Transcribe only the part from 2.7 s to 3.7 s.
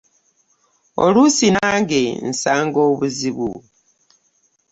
obuzibu.